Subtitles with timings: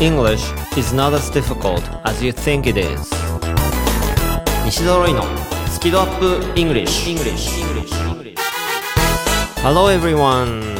[0.00, 3.10] English is not as difficult as you think it is
[4.64, 5.24] 西澤ロイの
[5.68, 7.50] スキドアップ English, English.
[9.60, 10.78] Hello everyone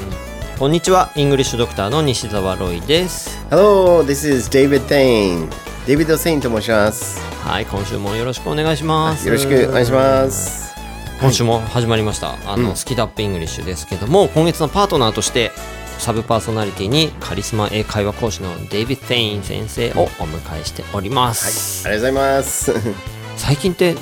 [0.57, 5.49] こんにちは English ドクターの西澤ロイです Hello, this is David Thane.
[5.85, 7.21] David Thane と申します。
[7.43, 10.73] はい今週もよろしくお願いしますよろしくお願いします。
[11.21, 15.51] 今週も始まりました、あの、うんスキドアップイングリッシュですけども今月のパートナーとして
[15.99, 22.73] サブパーソナリティにカリスマ英会話講師のデイビッド・テイン先生をお迎えしております、ありがとうございます。
[23.37, 23.95] 最近って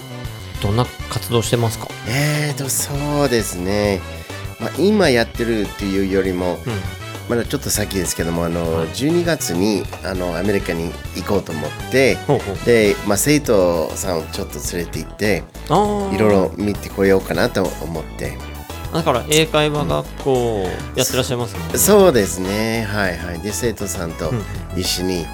[0.63, 4.01] どんな活動してますか、えーと、そうですね。
[4.61, 6.73] まあ、今やってるっていうよりも、うん、
[7.29, 12.17] まだちょっと先ですけども、あの、12月にあのアメリカに行こうと思って、
[12.65, 15.43] で、まあ、生徒さんをちょっと連れて行って、
[16.15, 18.56] いろいろ見てこようかなと思って。
[18.95, 22.87] だから英会話学校やってらっしゃいますねそうですね。
[22.91, 23.41] はいはい。
[23.41, 24.43] で、生徒さんとうん
[24.77, 25.27] 一緒に、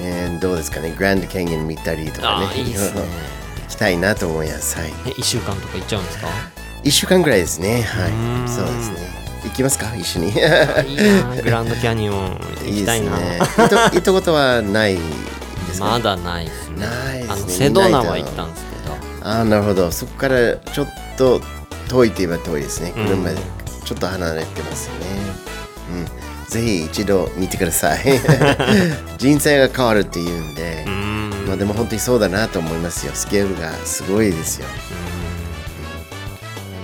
[0.00, 2.46] えーどうですかね、グランドキャニオン見たりとかね。
[2.56, 3.02] いいですね
[3.68, 4.76] 行きたいなと思います。
[4.78, 4.92] はい。
[5.06, 6.28] え1週間とか行っちゃうんですか
[6.84, 7.82] ？1週間ぐらいですね。
[7.82, 8.48] はい。
[8.48, 8.96] そうですね。
[9.44, 9.86] 行きますか？
[9.96, 10.32] 一緒に。
[11.42, 13.38] グランドキャニオン行きたいなね。
[13.56, 15.00] 行ったことはないで
[15.74, 15.86] すか？
[15.86, 19.90] まだないですねないですねあのセドナは行ったんですけどああ、なるほど。
[19.90, 21.40] そこからちょっと
[21.88, 22.92] 遠いといえば遠いですね。
[22.96, 23.36] うん車で
[23.84, 25.06] ちょっと離れてますよね。
[25.90, 26.48] うん。
[26.48, 28.20] ぜひ一度見てください。
[29.18, 30.84] 人生が変わるっていうんで
[31.46, 33.12] まあでも本当にそうだなと思いますよ。
[33.14, 34.66] スケールがすごいですよ。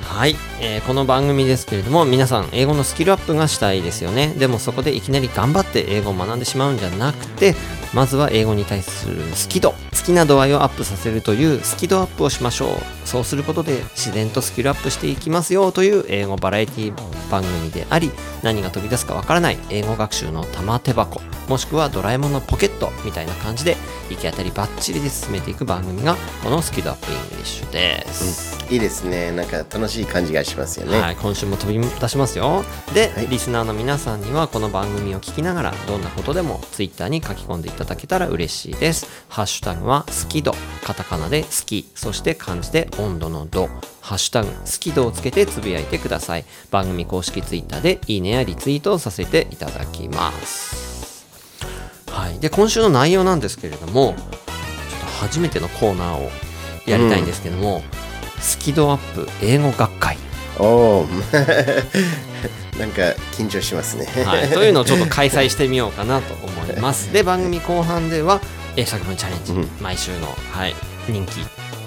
[0.03, 4.35] はい、えーこの番組ですけれども皆さん英語のスキルアップがしたいですよね。
[4.39, 7.55] でもそこでいきなり頑張って英語を学んでしまうんじゃなくて
[7.93, 13.09] まずは英語に対する好き度好きな度合いをアップさせるというスキドアップをしましょう。
[13.09, 15.71] そうすることで自然とスキルアップしていきますよ。
[15.71, 16.95] という英語バラエティ
[17.31, 18.11] 番組であり
[18.43, 23.77] 何が飛び出すかわからない英語学習の玉手箱もしくはドラえもんのポケットみたいな感じで
[24.09, 29.31] 行き当たりばっちりで進めていく番組がこのスキドアップイングリッシュです、いいですね。
[29.33, 31.01] なんか楽しい感じがしますよね。
[31.01, 32.65] はい、今週も飛び出しますよ。
[32.95, 33.29] で、はい。
[33.29, 39.25] リスナーの皆さんにはこの番組を聞きながらどんなことでもツイッターに書き込んでいただけたら嬉しいです。
[39.29, 40.55] ハッシュタグは好き度
[40.85, 43.69] カタカナで好きそして漢字で温度の度。
[44.01, 46.45] ハッシュタグ好き度をつけてつぶやいてください。
[46.71, 51.27] 番組公式ツイッターでいいねやリツイートをさせていただきます。
[52.11, 52.39] はい。
[52.39, 56.31] で今週の内容なんですけれどもちょっと初めてのコーナーを
[56.87, 57.83] やりたいんですけども、
[58.39, 60.19] スキドアップ英語学会
[60.59, 61.09] おお
[62.79, 64.07] なんか緊張しますね。
[64.25, 67.13] はい、というのをちょっと開催してみようかなと思います。
[67.13, 68.41] で番組後半では
[68.77, 70.75] 英作文チャレンジ、うん毎週の、はい、
[71.09, 71.33] 人気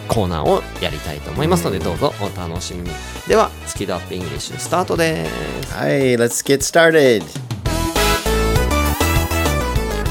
[0.07, 2.91] コーナーをやりたいと思いますのでどうぞお楽しみに。
[3.27, 5.25] ではスキドアップイングリッシュスタートで
[5.65, 5.73] す。
[5.73, 7.23] はい、Let's get started!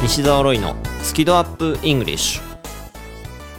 [0.02, 2.42] 西澤ロイのスキドアップイングリッシュ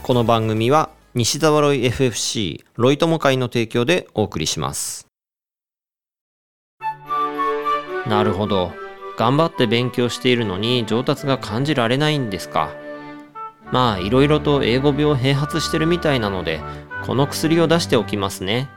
[0.02, 5.06] この番組は西澤ロイ FFC ロイ友会の提供でお送りします。
[8.06, 8.72] なるほど。
[9.16, 12.74] 頑張って勉強しているのに上達が感じられないんですか。
[13.72, 16.60] まあいろいろと英語病併発してるみたいなので
[17.06, 18.68] この薬を出しておきますね。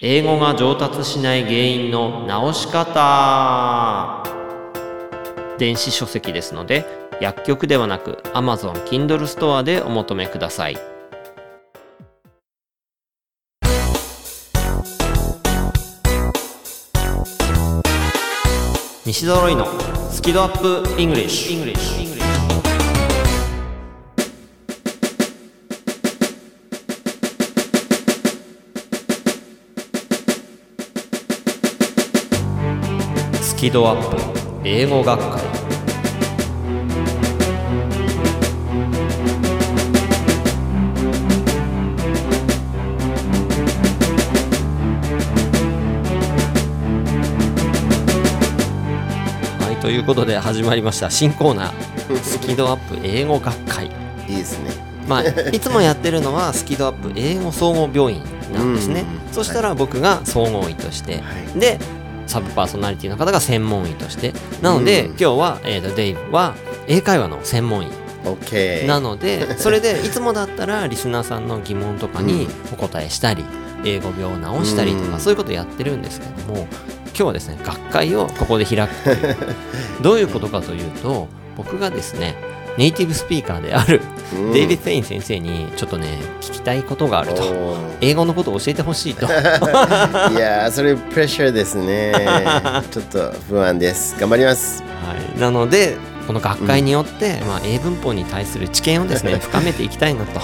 [0.00, 4.24] 英語が上達しない原因の直し方。
[5.58, 10.76] 電子書籍ですので薬局ではなく Amazon Kindle ストアでお求めください。
[19.06, 19.66] 西澤ロイの
[20.10, 20.58] スキドアッ
[20.94, 21.76] プイングリッシュ
[33.40, 35.45] スキドアップ英語学会
[50.06, 53.90] ことで始まりました新コーナー スキドアップ英語学会。
[54.28, 54.70] いいですね。
[55.08, 58.22] まあ、いつもやってるのはスキドアップ英語総合病院
[58.52, 61.20] なんですね、うんそしたら僕が総合医として、は
[61.54, 61.60] い。
[61.60, 61.78] で
[62.26, 64.32] サブパーソナリティの方が専門医として。
[64.62, 65.10] なので、うん。
[65.10, 66.54] 今日は、えーとデイブは
[66.86, 67.88] 英会話の専門医。
[68.24, 68.86] OK。
[68.86, 73.44] なので それでいつもだったらリスナーさんの疑問とかにお答えしたり
[73.84, 75.20] 英語病を直したりとか、うん。
[75.20, 76.66] そういうことやってるんですけども
[77.16, 78.94] 今日はですね学会をここで開く。
[79.02, 79.36] という
[80.02, 82.36] どういうことかというと僕がですね
[82.76, 84.02] ネイティブスピーカーである
[84.52, 87.42] デイビッド・フェイン先生にちょっとね聞きたいことがあると。
[87.42, 89.24] お英語のことを教えてほしいと。
[89.24, 92.12] いやーそれプレッシャーですね。
[92.92, 94.14] ちょっと不安です。
[94.20, 94.82] 頑張ります。
[94.82, 100.40] はい、なのでこの学会によって、まあ、英文法に対する知見をですね 深めていきたいなと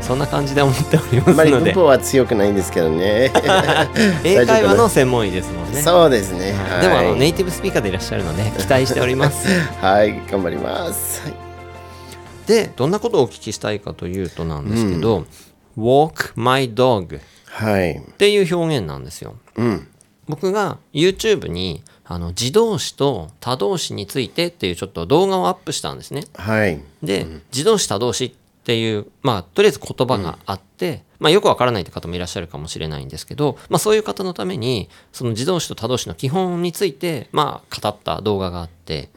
[0.00, 1.72] そんな感じで思っておりますりので。
[1.72, 3.30] 文法は強くないんですけどね。
[4.24, 5.82] 英会話の専門医ですもんね。
[5.82, 6.78] そうですね、ははい。
[6.78, 9.48] い、でもあのネイティブスピーカーでいらっしゃるので 期待しております。
[9.80, 11.34] はい頑張ります、はい。
[12.46, 15.26] でどんなことをお聞きしたいかというとなんですけど、
[15.76, 17.92] walk my dog はい。
[17.96, 19.36] っていう表現なんですよ。
[19.56, 19.88] うん。
[20.28, 26.24] 僕が YouTube にあの自動詞と他動詞についてっていうちょっと動画をアップしたんですね。
[26.34, 26.80] はい。
[27.02, 28.32] で、自動詞多動詞っ
[28.64, 39.08] ていうまあとりあえず言葉があって、まあ、よくわからないって方もいらっしゃるかもしれないんですけど、まあ、そういう方のためにその自動詞と多動詞の基本についてまあ語った動画があって、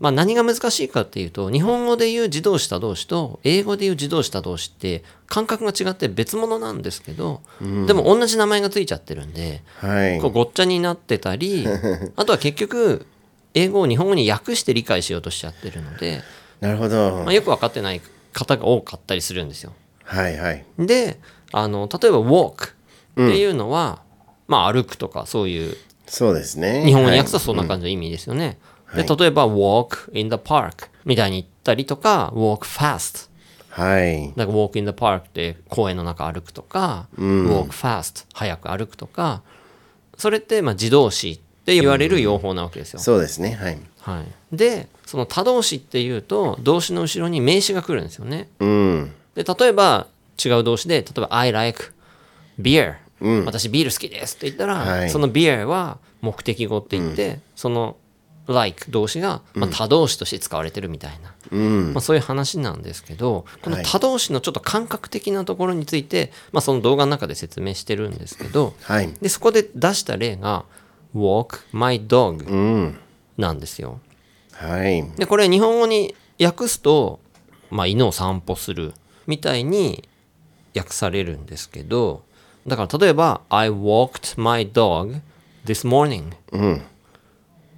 [0.00, 11.66] まあ、何が難しいかっていうと日本語で言う自動詞多動詞と英語で言う自動詞多動詞って感覚が違って別物なんですけど、でも同じ名前がついちゃってるんで、はいこうごっちゃになってたり
[12.16, 13.06] あとは結局
[13.54, 16.22] 英語を日本語に訳して理解しようとしちゃってるので。
[16.60, 18.00] なるほどまあ、よく分かってない
[18.32, 19.72] 方が多かったりするんですよ。
[20.04, 21.18] はいはいで
[21.52, 22.74] あの例えば walk っ
[23.14, 24.00] ていうのは、
[24.48, 25.76] まあ歩くとかそういう
[26.14, 26.84] そうですね。
[26.86, 28.56] 日本語に訳すとはいそんな感じの意味ですよね。
[28.84, 29.04] はい。
[29.04, 33.28] で例えば walk in the park みたいに言ったりとか walk fast
[33.68, 34.32] はい。
[34.36, 39.42] だから walk in the park って公園の中歩くとか、walk fast 早く歩くとか
[40.16, 43.00] それってまあ自動詞って言われる用法なわけですよ。
[43.00, 43.58] そうですね。
[43.60, 43.78] はい。
[43.98, 48.48] はい、でその他動詞っていうと動詞の後ろに名詞が来るんですよね。
[48.60, 49.12] うん。
[49.34, 50.06] で例えば
[50.44, 51.92] 違う動詞で例えば「I like
[52.60, 52.98] beer」
[53.44, 55.10] 私ビール好きですって言ったら、はい。
[55.10, 57.96] その beer は目的語って言って、その
[58.46, 61.94] like 動詞が、まあ、他動詞として使われてるみたいな、うん。
[61.94, 69.12] まあ、そういう話なんですけどこの他動詞のちょっと感覚的なところについて、まあ、その動画の中で説明してるんですけどはい。
[69.20, 70.64] でそこで出した例が
[71.16, 72.98] 「walk my dog うん」
[73.38, 74.00] なんですよ。
[74.52, 75.02] はい。
[75.16, 77.20] でこれ日本語に訳すと、
[77.70, 78.92] まあ、犬を散歩する
[79.26, 80.06] みたいに
[80.76, 82.22] 訳されるんですけど
[82.66, 85.20] だから例えば「I walked my dog
[85.66, 86.82] this morning」うん。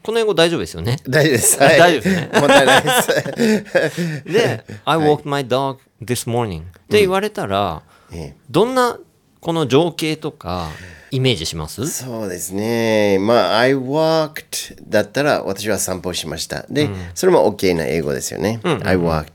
[0.02, 0.98] この英語大丈夫ですよね？
[1.08, 1.58] 大丈夫です。
[1.62, 1.78] はい。
[1.78, 2.30] 大丈夫ですね。
[2.32, 4.24] 問題ないです。
[4.24, 8.98] で「I walked my dog this morning」って言われたら、ええどんな
[9.40, 10.68] この情景とか
[11.12, 11.86] イメージします？
[11.88, 13.18] そうですね。
[13.20, 16.64] まあ、I walked だったら私は散歩しました。
[16.68, 18.60] で、それも OK な英語ですよね。
[18.64, 19.26] I walked。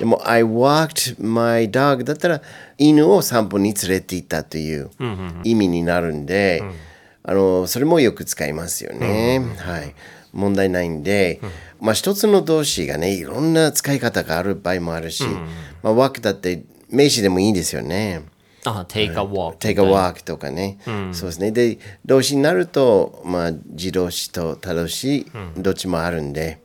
[0.00, 2.40] でも、I walked my dog だったら
[2.78, 4.90] 犬を散歩に連れて行ったという
[5.44, 6.64] 意味になるんで、
[7.22, 9.42] あの、それもよく使いますよね。
[9.58, 9.94] はい。
[10.32, 11.40] 問題ないんで、
[11.80, 15.22] まあ一つの動詞がね、いろんな使い方がある場合もあるし、
[15.82, 18.22] まあ walk だって名詞でもいいですよね。
[18.64, 20.78] あ take a walk take a walk とかね、
[21.12, 21.50] そうですね。
[21.50, 25.26] で動詞になると、まあ、自動詞と他動詞、
[25.58, 26.60] どっちもあるんで、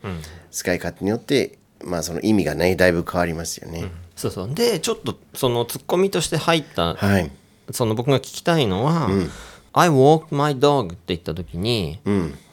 [0.52, 4.54] 使い方によって、まあ、その意味がねだいぶ変わりますよね、そうそう。
[4.54, 7.32] でちょっとそのツッコミとして入ったはい。
[7.72, 9.10] その僕が聞きたいのは
[9.74, 12.00] 「I walked my dog」って言った時に、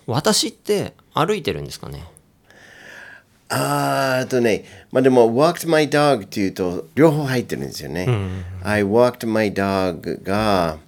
[0.07, 2.05] 私って歩いてるんですかね？
[3.49, 8.07] あーあとねまあでも walked my dog っていうと両方入ってるんですよね、
[8.63, 10.79] I walked my dog が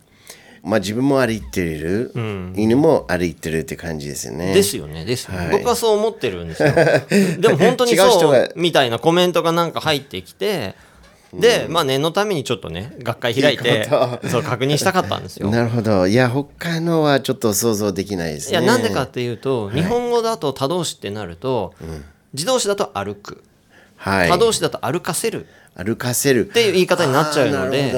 [0.65, 2.11] まあ自分も歩いてる、
[2.57, 4.55] 犬も歩いてるって感じですよね。
[4.55, 5.51] ですよねですよね、はい。
[5.59, 6.73] 僕はそう思ってるんですよ。
[7.39, 10.75] でも本当にそうみたいなコメントがなんか入ってきて
[11.35, 13.89] でまあ念のためにちょっとね学会開いて
[14.31, 15.51] そう確認したかったんですよ。
[15.51, 16.07] なるほど。
[16.07, 18.53] いや他のはちょっと想像できないですね。
[18.53, 21.75] いやなんでかっていうと、日本語だと他動詞ってなると、
[22.33, 23.43] 自動詞だと歩く。
[23.97, 24.29] はい。
[24.29, 26.49] 他動詞だと歩かせる歩かせる。
[26.49, 27.91] っていう言い方になっちゃうので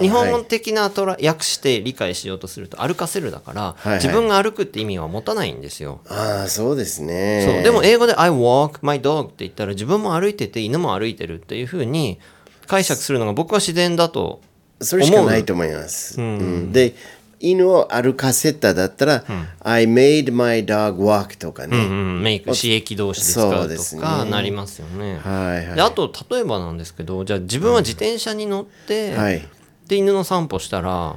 [0.00, 3.98] 日本語はい的なトラ訳して理解しようとすると歩かせるだから、いはい。
[3.98, 6.00] 自分が歩くって意味は持たないんですよ。
[6.08, 7.44] ああそうですね。
[7.46, 7.62] そう。
[7.62, 12.18] でも英語で「I walk my dog」って言ったら自分も歩いてて犬も歩いてるっていうふうに
[12.66, 14.40] 解釈するのが僕は自然だと
[14.80, 16.72] それしかないと思います、うん。
[16.72, 16.94] で
[17.40, 19.24] 犬を歩かせただったら、
[19.60, 25.18] I made my dog walk とかね、うんメイク刺激動詞で使そうとかなりますよね。
[25.18, 25.76] はいはい。
[25.76, 29.48] であと例えばなんですけどじゃあ自分は自転車に乗って、はい。
[29.86, 31.16] で犬の散歩したら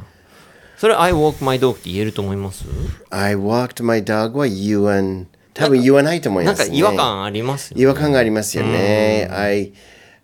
[0.77, 2.65] それ「I walk my dog」って言えると思います
[3.09, 5.27] ？I walked my dog は言わん。
[5.53, 7.83] 多分言わないと思いなんかますね違和感ありますよね。
[7.83, 9.27] 違和感がありますよね。
[9.31, 9.73] I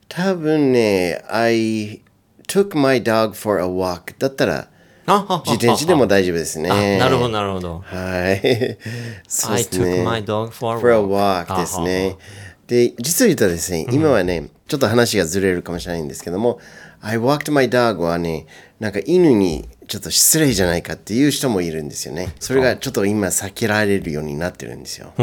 [0.09, 2.01] 多分ね、I
[2.47, 4.69] took my dog for a walk だったら
[5.45, 6.69] 自転車でも大丈夫ですね。
[6.99, 7.83] あなるほどなるほど。
[7.85, 8.77] はい。
[9.27, 9.85] そう I ですね。
[9.85, 11.45] took my dog for a for a walk.
[11.47, 12.17] walk ですね。
[12.67, 16.59] で、実を言うとですね、今はね、ちょっと話がずれるかもしれないんですけども、
[17.01, 18.47] I walked my dog はね、
[18.81, 22.33] なんか犬にちょっと失礼じゃないかっていう人もいるんですよね。
[22.41, 25.13] それがちょっと今避けられるようになってるんですよ。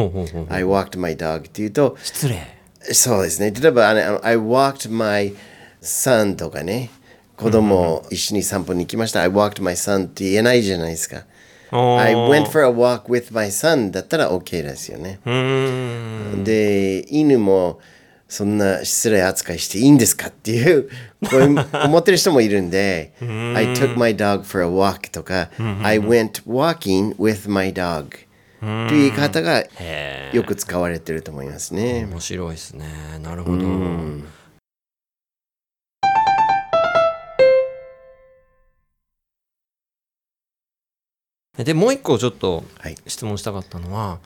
[0.48, 2.56] I walked my dog っていうと、失礼
[2.92, 3.50] そうですね。
[3.50, 5.34] 例えば、あの I walked my
[5.82, 6.88] son とかね、
[7.36, 9.22] 子供を一緒に散歩に行きました。
[9.22, 11.24] I walked my son って言えないじゃないですか。
[11.70, 15.18] I went for a walk with my son だったら OK ですよね。
[16.44, 17.80] で、犬も
[18.28, 20.88] そんな失礼扱いしていいんですかっていう、
[21.28, 21.42] こう
[21.86, 25.50] 思ってる人もいるんで、I took my dog for a walk とか、
[25.82, 28.10] I went walking with my dog
[28.60, 32.06] という言い方がへよく使われてると思いますね。
[32.08, 32.86] 面白いですね。
[33.22, 33.64] なるほど
[41.58, 42.96] でもう一個ちょっとはい。
[43.06, 44.18] 質問したかったのは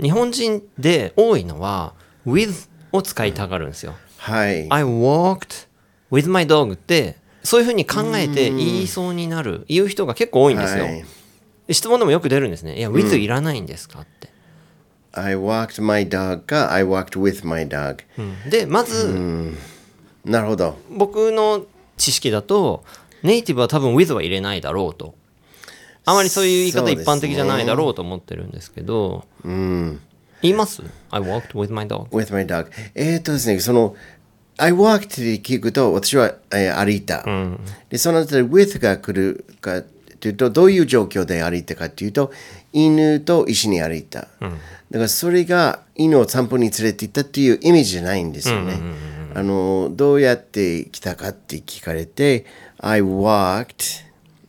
[0.00, 1.94] 日本人で多いのは
[2.26, 3.94] with を使いたがるんですよ。
[4.18, 4.70] はい。
[4.70, 5.66] I walked
[6.10, 11.04] with my dog ってそういうふうに考えて言いそうになる言う人が結構多いんですよ、はい。
[11.70, 12.78] 質問でもよく出るんですね。
[12.78, 14.30] いや with いらないんですかって、
[15.12, 17.98] I walked my dog か I walked with my dog。
[18.18, 18.50] うん。
[18.50, 19.52] でまず、
[20.24, 20.76] なるほど。
[20.90, 21.64] 僕の
[21.96, 22.84] 知識だと
[23.22, 25.14] ネイティブは多分 with は入れないだろうと
[26.06, 30.00] あまりそういう言い方一般的じゃないだろうと思ってるんですけどうん。
[30.40, 32.68] 言います ?I walked with my dog with my dog。
[32.94, 33.96] えっ、とですね、その、
[34.58, 37.24] I walked って聞くと、私は、えー歩いた。
[37.90, 39.82] で、その後で with が来るか
[40.20, 42.30] というと、どういう状況で歩いたかというと、
[42.72, 44.28] 犬と一緒に歩いた。
[44.40, 44.58] だか
[44.92, 48.78] らそれが犬を散歩に連れて行ったっていうイメージじゃないんですよね。
[49.34, 52.46] あの、どうやって来たかって聞かれて、
[52.78, 54.04] I walked、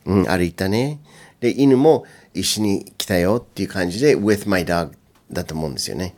[0.06, 1.00] うん、歩いたね。
[1.40, 4.92] で、犬も一緒に来たよっていう感じで、with my dog
[5.32, 6.16] だと思うんですよね。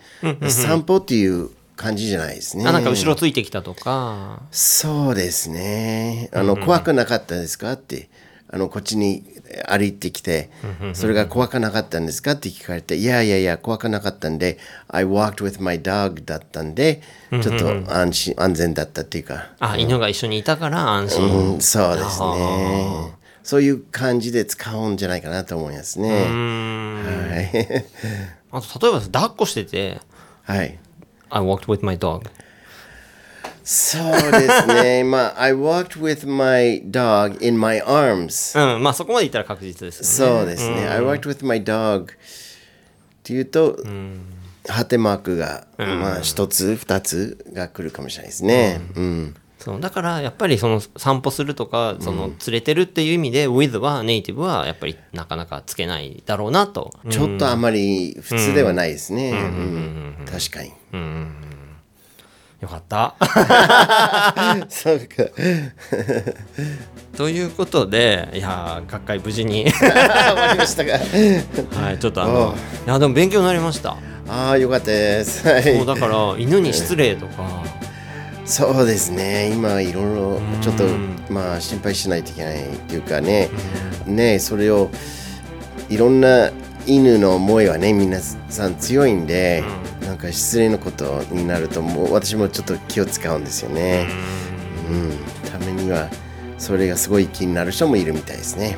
[0.49, 2.65] 散歩っていう感じじゃないですね。
[2.67, 6.29] あなんか後ろついてきたとかそうですね。
[6.33, 8.09] あの、怖くなかったですかって。
[8.51, 9.23] あの、こっちに
[9.67, 10.49] 歩いてきて、
[10.93, 14.57] それが怖くなかったんですかって聞かれて、いやいやいや、怖くなかったんで、
[14.87, 23.18] I walked with my dog だったんで、ちょっと安心、安全だったっていうか、あ犬が一緒にいたから安心、うん、そうですね。
[23.43, 26.09] そういう感じで使うんじゃないかなと思いますね。
[26.09, 27.85] はい。
[28.51, 29.99] あと例えば抱っこしてて
[30.43, 30.79] はい。
[31.29, 32.29] I walked with my dog
[33.63, 35.03] そうですね。
[35.05, 38.59] まあ、I walked with my dog in my arms.
[38.75, 40.87] うんまあそこまで言ったら確実ですよねそうですね。
[40.87, 42.07] I worked with my dog っ
[43.23, 43.77] ていうと、
[44.67, 48.81] ハテマークが、まあ一つ、二つが来るかもしれないですね。
[48.95, 49.35] うん。
[49.69, 49.79] そう。
[49.79, 56.93] だからやっぱりその散歩するとかその連れてるっていう意味で with はネイティブはやっぱりなかなかつけないだろうなと。
[57.09, 59.31] ちょっとあまり普通ではないですね。
[59.31, 60.15] うん。
[60.25, 60.71] 確かに。
[62.61, 63.15] よかった。
[64.69, 65.05] そうか。
[67.15, 69.71] ということでいやー学会無事に。
[69.71, 70.93] 終わりましたか。
[71.81, 73.97] はいちょっとあのいやでも勉強になりました。
[74.27, 75.47] ああ、よかったです。
[75.47, 75.75] はい。
[75.75, 77.63] もうだから犬に失礼とか
[78.49, 79.51] そうですね。
[79.53, 80.83] 今いろいろちょっと
[81.31, 83.47] まあ心配しないといけないっていうかね。
[84.07, 84.89] ねそれを
[85.87, 86.49] いろんな
[86.87, 89.63] 犬の思いはね皆さん強いんで、
[90.01, 94.07] なんか失礼なことになるともう私もちょっと気を使うんですよね。
[94.89, 95.49] うん。
[95.51, 96.09] ためには
[96.57, 98.77] それがすごい気になる人もいるみたいですね。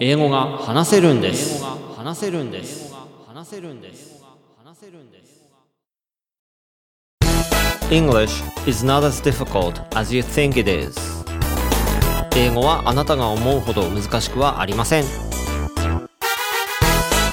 [0.00, 1.60] 英語が話せるんです。
[1.96, 2.94] 話せるんです。
[3.26, 4.22] 話せるんです。
[4.64, 5.42] 話せるんです。
[7.90, 8.30] English
[8.68, 10.94] is not as difficult as you think it is.
[12.36, 15.04] 英語はあなたが思うほど難しくはありません。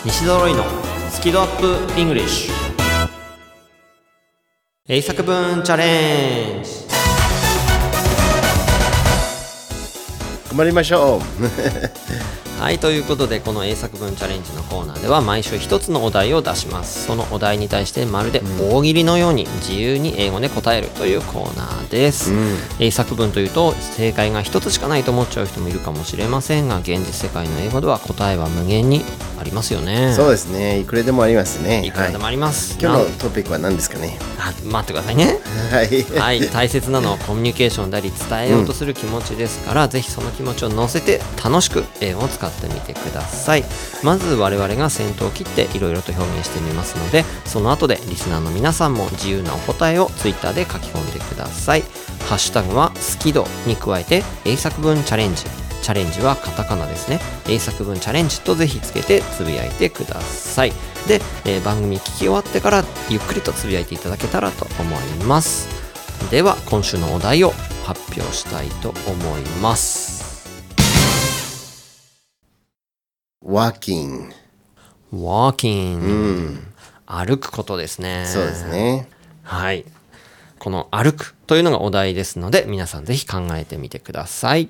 [0.04, 0.64] 西揃いの
[1.12, 2.50] スキドアップ English
[4.88, 6.72] 英作文チャレンジ
[10.50, 12.45] 頑張りましょう。
[12.60, 17.06] はいということでこの英作文チャレンジのコーナーでは毎週一つのお題を出します。
[17.06, 22.34] そのお題に対してまるで大喜利のように自由に英語で答えるというコーナーです、
[22.80, 29.04] 英作文というと正解が一つしかないと思っちゃう人もいるかもしれませんが現実世界の英語では答えは無限に
[29.40, 30.14] ありますよね。
[30.14, 30.80] そうですね。
[30.80, 31.86] いくらでもありますね。
[31.86, 34.18] いくらでもあります、今日なのトピックは何ですかね？
[34.40, 35.40] あ待ってくださいね。
[35.72, 36.04] はい。
[36.20, 43.64] はい、大切なのはコミュニケーションであり伝えようとする気持ちですから、ぜひその気持ちを乗せて楽しく英語を使ってみてください。
[44.04, 51.84] まず我々が先頭を切っていろいろと表現してみますのでその後でリスナーの皆さんも自由なお答えを Twitter で書き込んでください。
[52.28, 55.44] ハッシュタグは好き度に加えて英作文チャレンジ。
[55.82, 57.20] チャレンジはカタカナですね。
[57.48, 60.74] 英作文チャレンジとぜひつけてつぶやいてください。
[61.08, 65.68] で、えー番組聞き終わってからゆっくりとつぶやいていただけたらと思います。
[66.32, 70.05] では今週のお題を発表したいと思います。
[73.56, 74.34] walking。
[75.14, 76.58] walking、
[77.06, 78.26] 歩くことですね。
[78.28, 79.08] そうですね。
[79.44, 79.86] はい。
[80.60, 84.70] この歩くというのがお題ですので皆さんぜひ考えてみてください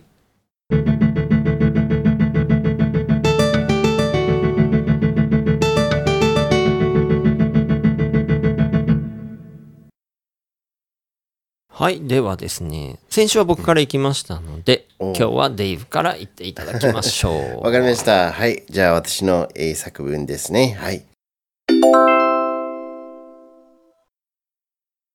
[11.78, 12.00] はい。
[12.08, 17.66] ではですね、先週は僕から行きましたので、お今日はデイブから行っていただきましょう。
[17.66, 18.32] わかりました。
[18.32, 18.64] はい。
[18.70, 20.78] じゃあ私の英作文ですね。
[20.80, 21.04] はい。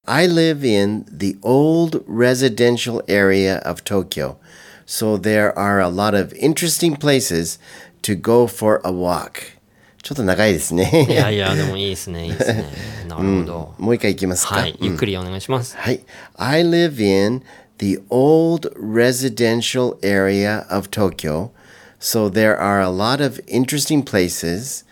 [0.05, 4.37] I live in the old residential area of Tokyo,
[4.85, 7.59] so there are a lot of interesting places
[8.03, 9.60] to go for a walk.
[10.03, 11.07] ちょっと長いですいね。
[11.11, 12.65] やいや、でもいいですね、いいですね。
[13.09, 13.75] なるほど。
[13.79, 14.57] もう一回いきますか。
[14.57, 14.77] はい。
[14.81, 15.77] ゆっくりお願いします。
[15.77, 16.01] はい。
[16.37, 17.43] I live in
[17.79, 21.51] the old residential area of Tokyo,
[21.99, 24.85] so there are a lot of interesting places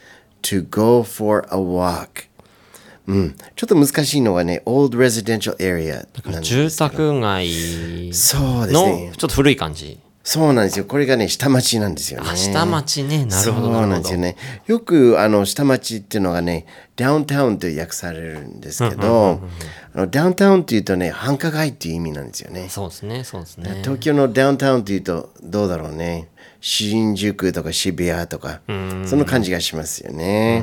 [0.43, 2.29] to go for a walk.
[3.07, 9.13] うん、ちょっと難しいのはね、old residential area なんです住宅街そうですのね。
[9.17, 9.99] ちょっと古い感じ。
[10.31, 10.85] そうなんですよ。
[10.85, 12.29] これがね、下町なんですよね。
[12.31, 13.25] あ、下町ね。
[13.25, 14.03] なるほど、そうななん。
[14.03, 14.37] ですよね。
[14.67, 16.67] よくあの下町っていうのがね、
[16.97, 19.41] ダウンタウンと訳されるんですけど、
[19.95, 22.67] あのダウンタウンっていうとね、繁華街っていう意味なんですよね。
[22.69, 23.79] そうですね、そうですね。
[23.81, 26.29] 東京のダウンタウンっていうとどうだろうね。
[26.61, 28.61] 新宿とか渋谷とか、
[29.07, 30.63] その感じがしますよね。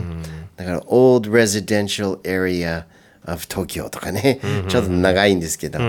[0.57, 2.83] だから、Old Residential Area
[3.25, 5.79] of Tokyo とかね、ちょっと長いんですけど、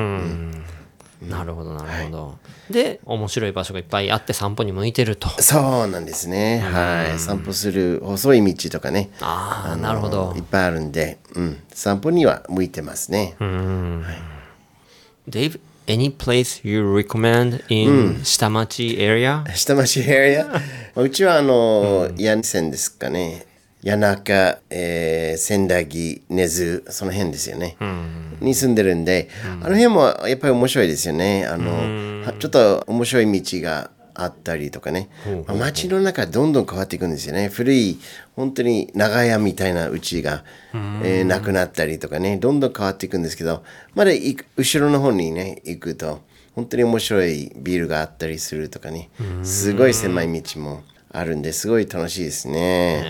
[1.22, 2.38] なるほど、なるほど。
[2.70, 5.28] で、面白い場所がいっぱいあって散歩に向いてると。
[5.42, 6.60] そうなんですね。
[6.60, 7.18] はい。
[7.18, 9.10] 散歩する細い道とかね。
[9.20, 10.42] ああ、なるほどいっ。
[10.50, 13.36] ぱいあるんで、うん、散歩には向いてますね。
[15.28, 19.44] Dave, any place you recommend in 下町 area?
[19.54, 20.60] 下町エリア
[20.96, 23.46] うちはあの、谷線ですかね。
[23.86, 27.76] 谷中、えー、千駄木、根津、その辺ですよね。
[28.40, 29.28] に住んでるんで、
[29.62, 31.46] あの辺もやっぱり面白いですよね。
[31.46, 35.08] あの、はちょっと面白い道があったりとかね。
[35.46, 37.48] まあ街の中どんどん変わっていくんですよね。
[37.48, 37.98] 古い、
[38.34, 40.42] 本当に長屋みたいな家が、
[40.74, 43.62] えーなくなったりとかね、どんどん変わっていくんですけど、
[43.94, 44.10] まだ
[44.56, 46.22] 後ろの方にね、行くと、
[46.56, 49.10] 本当に面白いビルがあったりするとかね、
[49.44, 53.04] すごい狭い道もあるんですごい楽しいですね。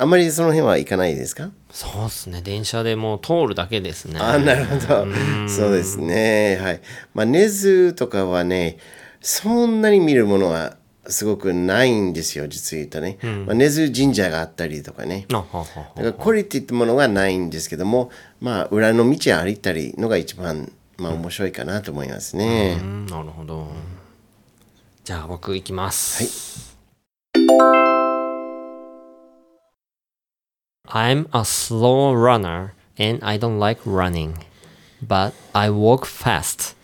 [0.00, 1.50] あんまりその辺は行かないですか？
[1.70, 2.40] そうですね。
[2.40, 4.18] 電車でもう通るだけですね。
[4.18, 5.06] あなるほど。
[5.46, 6.58] そうですね。
[6.60, 6.80] はい。
[7.12, 8.78] まあ、根津とかはね、
[9.20, 13.18] そんなに見るものはすごくないんですよ、実は言うとね。
[13.46, 15.26] まあ、根津神社があったりとかね。
[15.28, 15.66] だか
[16.00, 18.10] らこれっていったものがないんですけども、
[18.40, 22.78] まあ、裏の道歩いたりのが一番、まあ、面白いかなと思いますね。
[22.80, 23.68] うんなるほど。
[25.04, 26.78] じゃあ僕行きます。
[30.92, 34.38] I'm a slow runner and I don't like running,
[35.00, 36.74] but I walk fast.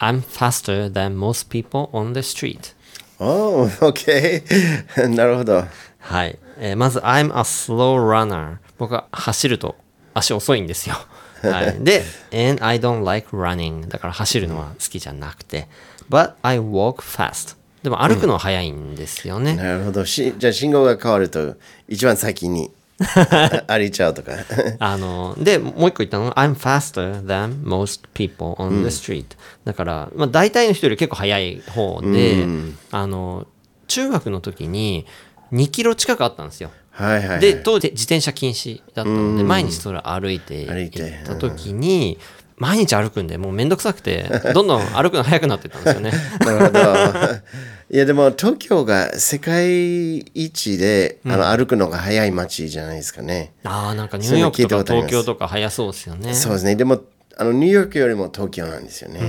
[0.00, 2.74] I'm faster than most people on the street.
[3.20, 5.08] おー、OK。
[5.14, 5.64] なるほど。
[6.00, 6.36] はい。
[6.58, 8.56] えーまず、I'm a slow runner.
[8.78, 9.76] 僕は走ると
[10.12, 10.96] 足遅いんですよ。
[11.42, 11.84] はい。
[11.84, 13.86] で、and I don't like running.
[13.86, 15.68] だから走るのは好きじゃなくて。
[16.10, 17.56] But I walk fast.
[17.84, 19.54] でも歩くのは早いんですよね。
[19.54, 20.04] なるほど。
[20.04, 21.54] しじゃあ信号が変わると、
[21.86, 22.72] 一番先に
[23.66, 24.32] 歩いちゃうとか。
[24.78, 26.26] あの、で、もう一個言ったの？
[26.26, 29.26] が、I'm faster than most people on the street、
[29.64, 32.46] だから、まあ大体の人より結構早い方で、
[32.90, 33.46] あの、
[33.88, 35.06] 中学の時に
[35.52, 36.70] 2キロ近くあったんですよ。
[36.92, 37.40] はいはい、はい。
[37.40, 42.18] で当時自転車禁止だったので毎日それ歩いて歩いて行った時に
[42.56, 46.80] 毎日歩くんでもうめんどくさくて どんどん歩くの早くなってったんですよねなるほど。
[47.90, 53.52] いやでも東京が世界一で、あの歩くのが早い街じゃないですかね。
[53.64, 56.74] ああなんかニューヨークとか東京とか早そうですよねそうですね。
[56.74, 57.02] でも
[57.36, 59.20] あのニューヨークよりも東京なんですよね。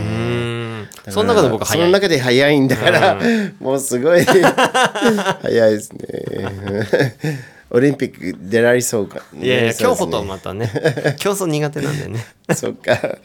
[1.10, 3.20] その中で僕はその中で早いんだから、
[3.60, 4.24] もうすごい
[5.42, 6.00] 早いですね。
[7.73, 9.23] オリンピック出られそうか。
[9.35, 13.19] いやいや競歩そうですねとまたね競争苦手なんでね そっか。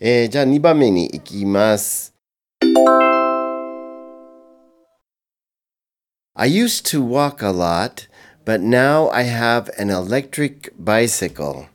[0.00, 2.14] えーじゃあ2番目に行きます。
[6.40, 8.06] I used to walk a lot,
[8.44, 11.66] but now I have an electric bicycle,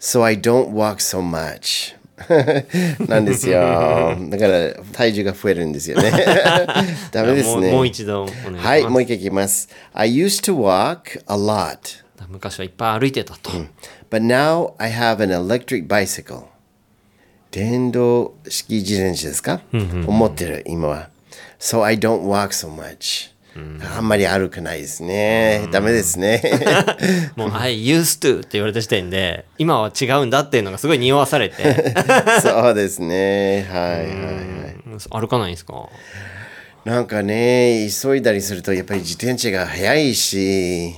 [0.00, 1.94] so I don't walk so much.
[3.07, 3.59] なんですよ。
[4.29, 6.11] だから体重が増えるんですよね。
[7.11, 7.71] ダメですね。
[7.71, 9.69] もう一度お願いします、はい、もう一回いきます。
[9.93, 11.77] I used to walk a lot,
[12.29, 13.51] 昔はいっぱい歩いてたと、
[14.09, 16.43] but now I have an electric bicycle.
[17.51, 19.61] 電動式自転車ですか？
[20.07, 21.09] 思ってる、今は。
[21.59, 23.34] So I don't walk so much.
[23.95, 25.67] あんまり歩くないですね。
[25.71, 26.41] ダメですね。
[27.37, 31.95] もう「I used to」って言われた時点で今は違うんだっていうのがすごい匂わされて
[32.43, 33.65] そうですね。
[33.71, 34.05] はいはいはい。
[34.87, 35.89] うん歩かないんですか？
[36.85, 40.93] なんかね、急いだりするとやっぱり自転車が速いし、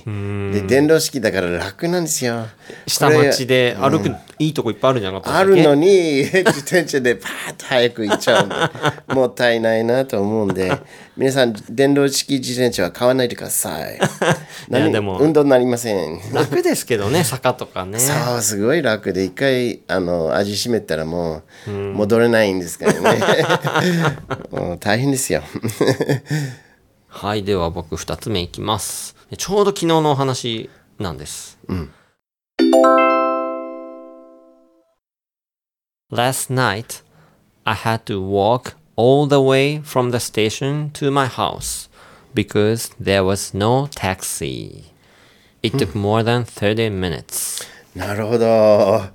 [0.52, 2.46] で電動式だから楽なんですよ。
[2.86, 8.54] 下町で歩くいいとこいっぱいあるんじゃなかったあるのに 自転車でパーッと早く行っちゃうんで
[9.14, 10.70] もったいないなと思うんで
[11.16, 13.98] 皆さん電動式自転車は買わないでください。
[14.68, 16.20] 何でも運動になりません？
[16.34, 17.98] 楽ですけどね坂とかね。
[17.98, 23.18] そうすごい楽で一回あの味しめたらもう戻れないんですからね。
[24.50, 25.42] もう大変ですよ
[27.08, 31.58] はいでは僕2つ目いきますちょうど昨日のお話なんです、
[36.10, 37.04] Last night
[37.64, 41.88] I had to walk all the way from the station to my house
[42.34, 44.92] because there was no taxi
[45.62, 48.46] It took more than 30 minutes なるほど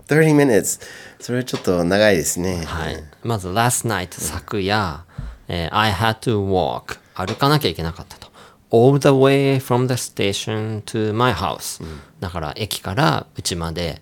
[0.07, 0.81] 30 minutes
[1.19, 5.05] それはちょっと長いですねはい、まず last night 昨夜、
[5.47, 6.97] えー I had to walk.
[7.15, 8.31] 歩かなきゃいけなかったと。
[8.71, 11.83] All the way from the station to my house、
[12.19, 14.01] だから駅から家まで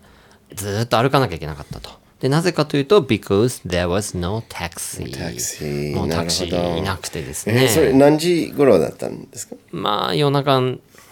[0.55, 1.89] ずーっと歩かなきゃいけなかったと。
[2.21, 5.11] でなぜかというと because there was no taxi.
[5.11, 9.55] タクシーもうタクシーいなくてですえねーそれ何時頃だったんですか？
[9.71, 10.61] まあ夜中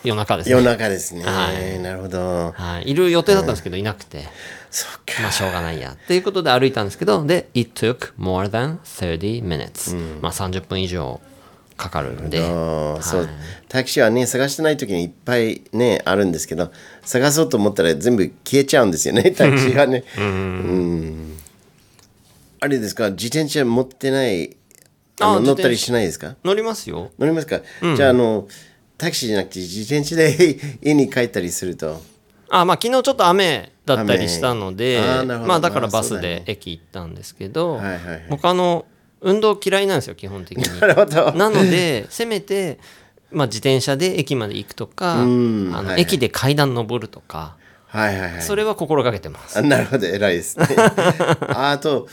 [0.03, 0.55] 夜中ですね。
[0.55, 1.79] 夜中ですね、はい。
[1.79, 2.53] なるほど。
[2.55, 4.23] はい、いる予定だったんですけど、いなくて
[5.21, 5.93] まあしょうがないや。
[5.93, 9.95] っていうことで歩いたんですけど、で、it took more than 30 minutes。
[10.21, 11.19] まあ30分以上
[11.75, 12.39] かかるんで。
[12.39, 13.29] あーそう。
[13.67, 16.71] タクシーはね探してない時にいっぱいねあるんですけど
[17.03, 20.03] 探そうと思ったら全部消えちゃうんですよねタクシーはね。
[20.17, 21.37] うん。
[22.59, 24.55] あれですか自転車持ってない
[25.19, 26.35] 乗ったりしないですか？
[26.43, 27.11] 乗りますよ。
[27.17, 27.61] 乗りますか、
[27.95, 28.47] じゃああの
[28.97, 32.01] タクシーじゃなくて自転車で 家に帰ったりすると
[32.49, 35.01] あ、まあ昨日ちょっと雨だったりしたので、
[35.45, 38.25] まあだからバスで駅行ったんですけど、はいはいはい。
[38.29, 38.85] 僕あの、
[39.21, 40.63] 運動嫌いなんですよ、基本的に。
[40.79, 41.33] なるほど。
[41.33, 42.79] なので、せめて、
[43.31, 46.01] まあ自転車で駅まで行くとか、あの、んはいはい。
[46.01, 47.55] 駅で階段登るとか、
[47.87, 48.41] はいはいはい。
[48.41, 49.57] それは心がけてます。
[49.57, 50.05] あなるほど。
[50.05, 50.67] 偉いですね。
[51.49, 52.07] あ あと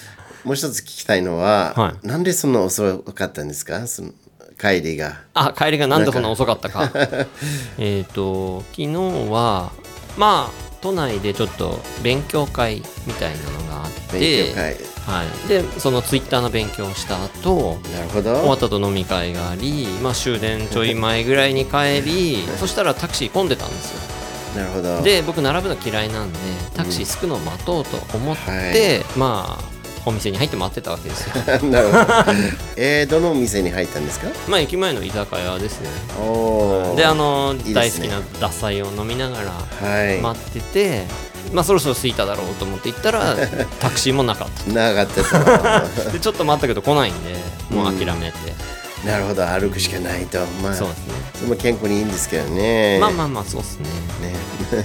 [0.45, 3.87] もう一つ聞きたいのは、はなんでそんな遅かったんですか？
[3.87, 4.11] その
[4.59, 5.21] 帰りが。
[5.35, 6.91] あ帰りがなんでそんな遅かったか。
[7.79, 8.89] えっと昨日
[9.31, 9.73] は
[10.17, 14.53] まあ都内でちょっと勉強会みたいなのがあって
[15.07, 24.17] はい、でそのツイッターの勉強をした後なるほ終わどったと飲み会があり、まあ、終電ちょい前ぐらいに帰りそしたらタクシー混んでたんですよ。
[24.57, 25.03] なるほど。
[25.03, 26.39] で僕並ぶの嫌いなんで
[26.75, 29.76] タクシー着くのを待とうと思って、まあ
[30.07, 31.35] お店に入って待ってたわけですよ
[31.69, 32.05] なるほど。
[32.77, 34.29] えー、どのお店に入ったんですか？
[34.49, 35.89] まあ駅前の居酒屋ですね
[36.97, 40.21] であのね大好きな獺祭を飲みながらはい。
[40.21, 41.05] 待ってて、
[41.53, 43.37] まあそろそろ着いただろうと思って行ったら
[43.81, 45.81] タクシーもなかっ長かったた
[46.13, 47.35] でちょっと待ったけど来ないんで
[47.71, 48.39] もう諦めて、
[49.03, 49.09] と。
[49.09, 50.39] なるほど、歩くしかないと。
[50.63, 52.99] まあ、そうですねそれも健康にいいんですけどね。
[53.01, 53.89] まあまあまあそうですね
[54.23, 54.85] ね。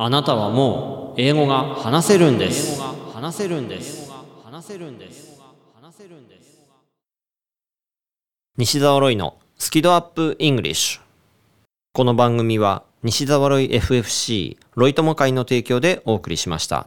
[0.00, 2.80] あなたはもう英語が話せるんです。
[3.12, 4.08] 話せるんです
[4.44, 5.40] 話せるんです。
[5.74, 6.60] 話せるんです。
[8.56, 11.00] 西澤ロイのスキドアップイングリッシュ。
[11.92, 16.86] この番組は西澤ロイ FFC ロイ友会の提供でお送りしました。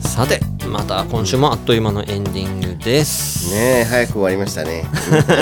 [0.00, 4.84] さてまた今週もあっという間のエンディングです、ねえ早く終わりましたね。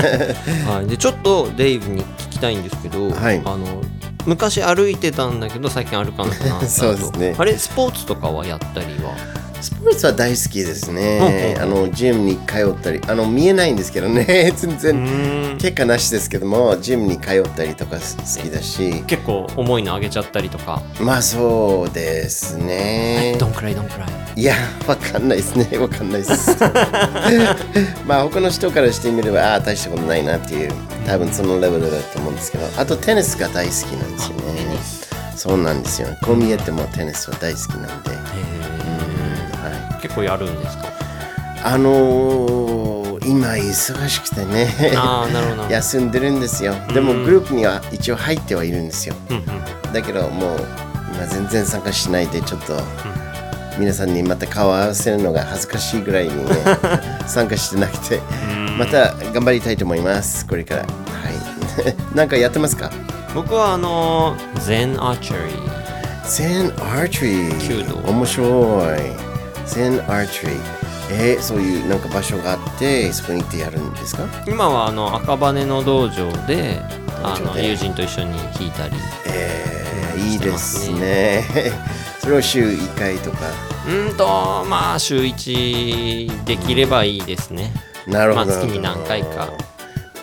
[0.66, 3.42] はい、でちょっとデイブに聞きたいんですけど、はい。
[3.44, 3.82] あの
[4.24, 6.66] 昔歩いてたんだけど最近歩かなくなったと。
[6.70, 7.34] そうですね。
[7.38, 9.35] あれスポーツとかはやったりは？
[9.60, 11.54] スポーツは大好きですね。
[11.56, 14.52] うんあのジムに通ったりあの見えないんですけどね。
[14.56, 19.02] 全然結果なしですけどもジムに通ったりとか好きだし。
[19.06, 23.36] 結構重いの上げちゃったりとか、まあそうですね。
[23.38, 24.40] どんくらいどんくらい？
[24.40, 24.54] いや
[24.86, 25.78] わかんないですね。
[25.78, 26.56] わかんないで す。
[28.06, 30.72] まあ他の人からしてみればああ大したことないなっていう
[31.06, 32.66] 多分そのレベルだと思うんですけど。
[32.76, 35.06] あとテニスが大好きなんですよね。
[35.36, 36.08] そうなんですよ。
[36.22, 38.18] こう見えてもテニスは大好きなんで、はい、
[40.06, 40.84] 結構やるんですか？
[41.64, 44.68] あのー今忙しくてね。
[45.68, 46.74] 休んでるんですよ。
[46.94, 49.16] でもグループには一応入ってはいるんですよ。
[49.30, 49.40] うんう
[49.88, 49.92] ん。
[49.92, 50.60] だけどもう
[51.12, 52.78] 今全然参加しないでちょっと
[53.78, 56.52] 皆さんにまた顔を合わせるのが恥ずかしいぐらいにね
[57.26, 58.20] 参加してなくて。
[58.78, 60.82] また頑張りたいと思いますこれから。
[60.82, 61.96] はい。
[62.14, 62.90] なんかやってますか？
[63.34, 65.56] 僕はあのゼンアーチェリー
[66.28, 69.25] 全アーチェリー面白い
[69.66, 70.60] 全アーチェリー
[71.08, 74.26] えー、そういうなんか場所があってそこに行ってやるんですか？
[74.48, 76.80] 今はあの赤羽の道場で
[77.22, 78.96] あの友人と一緒に弾いたり
[79.28, 81.44] えー、いいでますすね。
[82.18, 83.38] それを週1回とか？
[83.88, 87.72] うんとまあ週1できればいいですね。
[88.08, 89.48] なるほど、まあ月に何回か。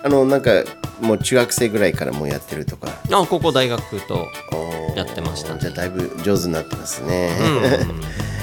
[0.03, 0.51] あのなんか
[1.01, 2.89] もう中学生ぐらいからもうやってるとか。
[3.11, 4.27] あここ大学と
[4.95, 5.59] やってましたね。
[5.61, 7.31] じゃあだいぶ上手になってますね、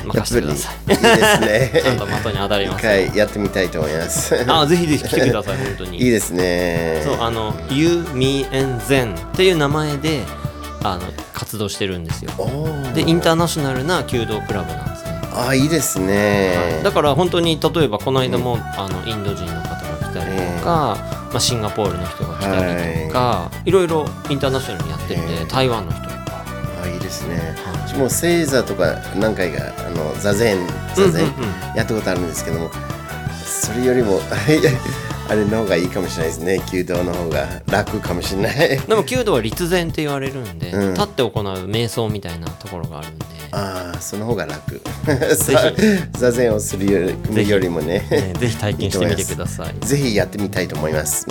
[0.04, 0.08] うん。
[0.08, 0.92] 任せてください。
[0.92, 1.70] いいですね。
[1.82, 4.34] ちゃんと的に当たり一ます回やってみたいと思います。
[4.48, 5.98] あぜひぜひ来てください本当に。
[5.98, 7.02] いいですね。
[7.04, 10.22] そうあの You, Me and Zen っていう名前で
[10.82, 11.02] あの
[11.34, 12.30] 活動してるんですよ。
[12.94, 13.40] でインター。
[13.40, 15.20] ナショナルな弓道クラブなんですね。
[15.32, 20.98] あいいですね、だから本当に例えばこの間も、あのインド人の方が来たりとか、
[21.30, 22.56] まあ、シンガポールの人が来た
[23.00, 25.46] りとか、い、ろいろインターナショナルにやってて、ええ。
[25.46, 26.14] 台湾の人とか。
[26.82, 27.36] あいいですね。
[27.64, 27.88] はい。
[27.88, 31.76] 私も星座とか何回かあの座禅座禅うんうんうん。
[31.76, 32.70] やったことあるんですけども
[33.44, 34.20] それよりも
[35.30, 36.60] あれの方がいいかもしれないですね。
[36.72, 37.62] 弓道の方が。
[37.66, 38.80] 楽かもしれない。
[38.80, 40.94] でも弓道は立禅って言われるんで、うん。
[40.94, 41.30] 立って行う
[41.70, 44.82] 瞑想みたいなところがあるんで、ああその方が楽。
[45.06, 48.04] ぜ座禅をするよりよりもね。
[48.10, 49.74] ねぜひ体験してみてください。
[49.86, 51.24] ぜひやってみたいと思います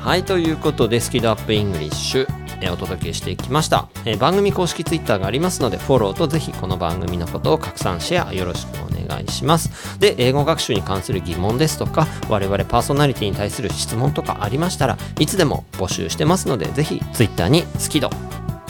[0.00, 9.98] はいということでスキドアップイングリッシュえお届けしてきました、え番組公式 Twitter がありますのでフォローとぜひこの番組のことを拡散シェアよろしくお願いします。
[10.00, 18.10] で英語学習に関する疑問ですとか我々パーソナリティに対する質問とかありましたらいつでも募集してますのでぜひ Twitter にスキド。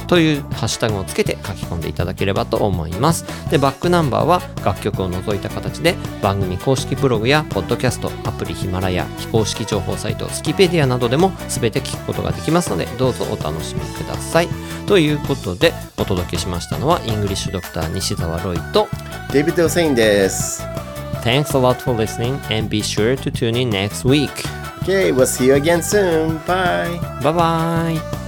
[0.08, 3.24] というハッシュタグをつけて書き込んでいただければと思います。
[3.50, 14.48] で、バックナンバーは楽曲を除いた形で番組公式ブログやポッドキャスト、アプリヒマラヤ、非公式情報サイト、スキペディアなどでも全て聞くことができますので、どうぞお楽しみください。
[14.86, 18.88] ということで、お届けしましたのは、イングリッシュドクター西澤ロイと、
[19.32, 20.62] デイビッド・オセインです
[21.22, 24.30] Thanks a lot for listening and be sure to tune in next week.
[24.82, 26.38] Okay, we'll see you again soon.
[26.46, 26.98] Bye.
[27.22, 28.27] Bye bye!